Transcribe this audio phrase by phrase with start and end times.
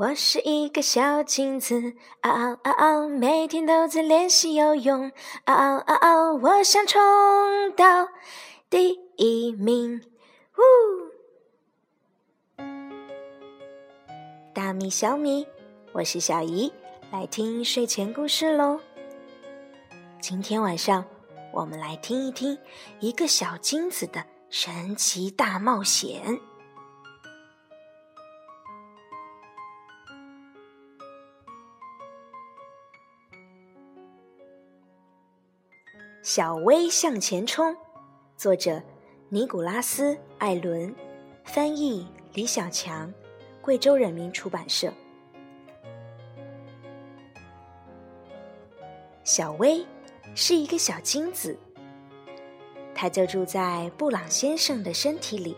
[0.00, 1.92] 我是一个小金子，
[2.22, 5.12] 啊啊啊啊，每天都在练习游泳，
[5.44, 6.98] 啊啊啊啊，我想冲
[7.76, 8.08] 到
[8.70, 10.02] 第一名。
[10.56, 10.62] 呜！
[14.54, 15.46] 大米小米，
[15.92, 16.72] 我是小姨，
[17.12, 18.80] 来听睡前故事喽。
[20.18, 21.04] 今天晚上，
[21.52, 22.56] 我们来听一听
[23.00, 26.40] 一个小金子的神奇大冒险。
[36.22, 37.74] 小薇向前冲，
[38.36, 38.82] 作者
[39.30, 40.94] 尼古拉斯·艾伦，
[41.44, 43.10] 翻译李小强，
[43.62, 44.92] 贵州人民出版社。
[49.24, 49.86] 小薇
[50.34, 51.58] 是一个小精子，
[52.94, 55.56] 它就住在布朗先生的身体里，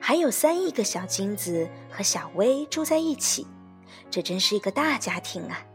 [0.00, 3.46] 还有三亿个小精子和小薇住在一起，
[4.10, 5.66] 这真是一个大家庭啊！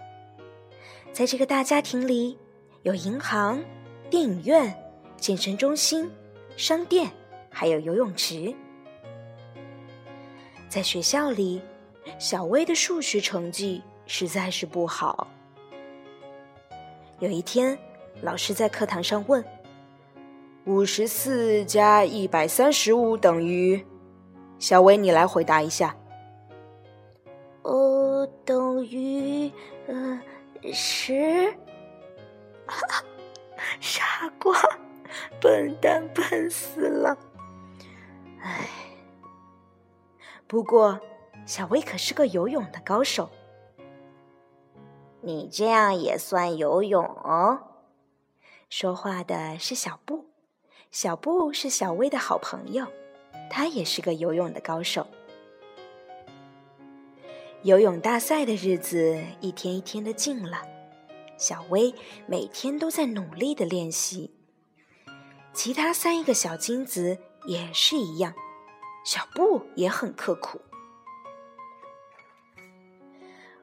[1.14, 2.40] 在这个大家庭里。
[2.84, 3.62] 有银行、
[4.10, 4.74] 电影院、
[5.18, 6.10] 健身中心、
[6.56, 7.10] 商店，
[7.50, 8.54] 还有游泳池。
[10.70, 11.62] 在学校里，
[12.20, 15.28] 小薇的数学成绩实在是不好。
[17.20, 17.78] 有一天，
[18.22, 19.44] 老师在课堂上问
[20.66, 23.84] ：“五十四加一百三十五等于？”
[24.60, 25.96] 小薇，你来回答一下。
[27.64, 29.52] 哦，等于
[29.88, 30.22] 呃
[30.72, 31.54] 十。
[32.68, 33.04] 哈 哈
[33.80, 34.54] 傻瓜，
[35.42, 37.18] 笨蛋，笨死了！
[38.42, 38.68] 唉，
[40.48, 41.00] 不过
[41.46, 43.30] 小薇可是个游泳的高手。
[45.22, 47.04] 你这样也算游泳？
[48.70, 50.26] 说话的是小布，
[50.92, 52.86] 小布是小薇的好朋友，
[53.50, 55.08] 他也是个游泳的高手。
[57.64, 60.77] 游泳大赛的日子一天一天的近了。
[61.38, 61.94] 小薇
[62.26, 64.34] 每天都在努力的练习，
[65.54, 68.34] 其他三个小金子也是一样，
[69.06, 70.60] 小布也很刻苦。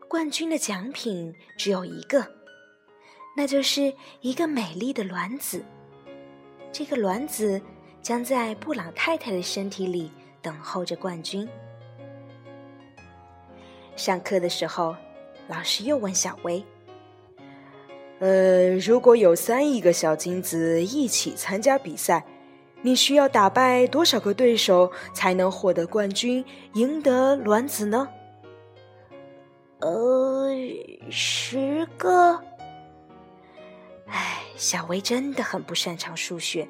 [0.08, 2.24] 冠军的奖品只有一个，
[3.36, 5.64] 那就是一个美丽的卵子。
[6.70, 7.60] 这个卵子
[8.00, 11.48] 将在布朗太太的身体里等候着冠军。
[13.96, 14.94] 上课的时候，
[15.48, 16.64] 老师又问小薇。
[18.20, 22.24] 呃，如果有三亿个小金子一起参加比赛，
[22.80, 26.44] 你需要打败多少个对手才能获得冠军，
[26.74, 28.08] 赢得卵子呢？
[29.80, 30.48] 呃，
[31.10, 32.40] 十个。
[34.06, 36.66] 唉，小薇真的很不擅长数学，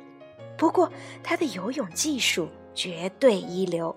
[0.56, 0.90] 不过
[1.22, 3.94] 她的游泳技术绝对一流。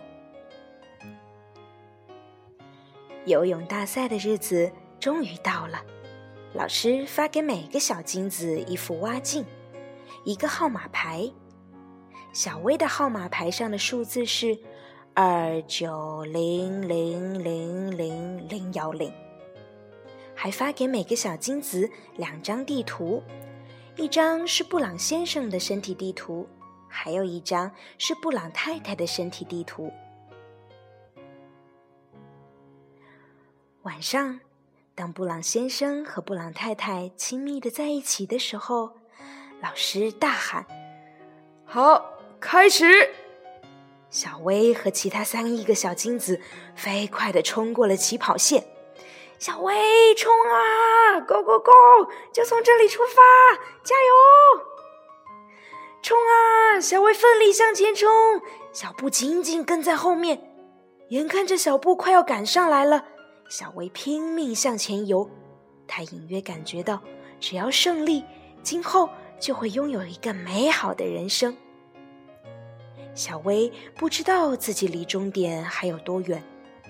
[3.25, 5.81] 游泳大赛的日子终于到了。
[6.57, 9.45] 老师发给每个小金子一副蛙镜，
[10.23, 11.31] 一个号码牌。
[12.33, 14.57] 小薇的号码牌上的数字是
[15.13, 19.13] 二九零零零零零幺零。
[20.33, 23.21] 还发给每个小金子两张地图，
[23.95, 26.49] 一张是布朗先生的身体地图，
[26.87, 29.93] 还有一张是布朗太太的身体地图。
[33.83, 34.39] 晚上。
[34.97, 38.93] 当布朗先生和布朗太太亲密的在一起的时候，
[39.61, 40.65] 老师大喊
[41.65, 42.03] ：“好，
[42.39, 43.11] 开始！”
[44.09, 46.41] 小薇和其他三亿个小金子
[46.75, 48.65] 飞快的冲过了起跑线。
[49.37, 51.71] 小薇，冲啊！Go go go！
[52.33, 53.21] 就从这里出发，
[53.83, 54.65] 加油！
[56.01, 56.81] 冲啊！
[56.81, 58.09] 小薇奋力向前冲，
[58.73, 60.41] 小布紧紧跟在后面。
[61.09, 63.05] 眼看着小布快要赶上来了。
[63.49, 65.29] 小薇拼命向前游，
[65.87, 67.01] 她隐约感觉到，
[67.39, 68.23] 只要胜利，
[68.61, 69.09] 今后
[69.39, 71.55] 就会拥有一个美好的人生。
[73.15, 76.43] 小薇不知道自己离终点还有多远，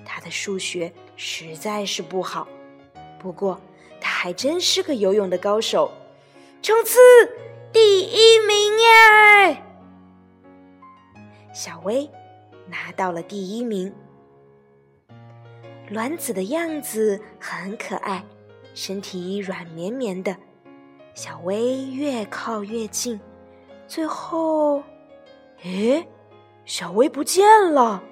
[0.03, 2.47] 她的数学实在是不好，
[3.19, 3.61] 不过
[4.01, 5.91] 她还真是个游泳的高手，
[6.63, 6.97] 冲刺
[7.71, 9.63] 第一名耶！
[11.53, 12.09] 小薇
[12.65, 13.93] 拿到了第一名。
[15.89, 18.23] 卵子的样子很可爱，
[18.73, 20.35] 身体软绵绵的。
[21.13, 23.19] 小薇越靠越近，
[23.87, 24.83] 最后，
[25.63, 26.07] 诶，
[26.65, 28.03] 小薇不见了。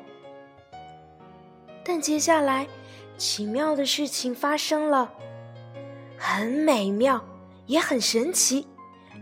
[1.83, 2.67] 但接下来，
[3.17, 5.13] 奇妙的事情发生了，
[6.17, 7.23] 很美妙，
[7.67, 8.67] 也很神奇。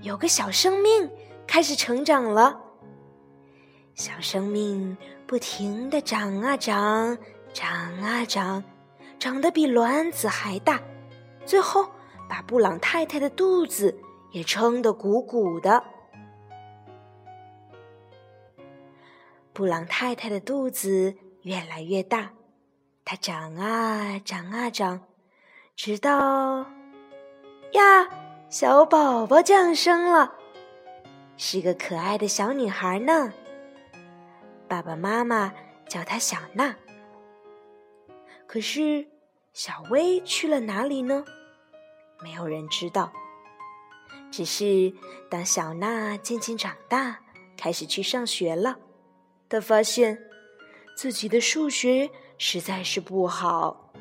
[0.01, 1.09] 有个小生命
[1.47, 2.59] 开始成长了。
[3.95, 4.95] 小生命
[5.27, 7.17] 不停的长啊长。
[7.53, 7.71] 长
[8.01, 8.63] 啊长，
[9.19, 10.81] 长得比卵子还大，
[11.45, 11.87] 最后
[12.27, 13.95] 把布朗太太的肚子
[14.31, 15.83] 也撑得鼓鼓的。
[19.53, 22.31] 布朗太太的肚子越来越大，
[23.05, 25.01] 它长啊长啊长，
[25.75, 26.65] 直到
[27.73, 28.09] 呀，
[28.49, 30.33] 小宝宝降生了，
[31.37, 33.31] 是个可爱的小女孩呢。
[34.67, 35.53] 爸爸妈妈
[35.87, 36.75] 叫她小娜。
[38.53, 39.07] 可是，
[39.51, 41.25] 小薇去了哪里呢？
[42.21, 43.11] 没有人知道。
[44.29, 44.93] 只是
[45.27, 47.19] 当小娜渐渐长大，
[47.57, 48.77] 开始去上学了。
[49.49, 50.15] 她发现
[50.95, 52.07] 自己的数学
[52.37, 53.91] 实在是不好。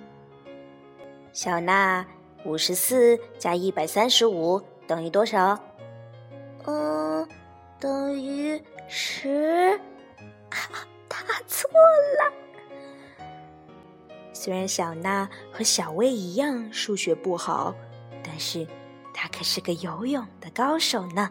[1.32, 2.06] 小娜，
[2.44, 5.58] 五十四加一百三十五等于多少？
[6.66, 7.26] 嗯，
[7.81, 9.81] 等于十。
[11.08, 11.16] 答
[11.46, 12.41] 错了。
[14.32, 17.75] 虽然小娜和小薇一样数学不好，
[18.25, 18.67] 但是
[19.12, 21.31] 她可是个游泳的高手呢。